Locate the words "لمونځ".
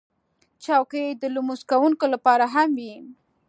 1.33-1.61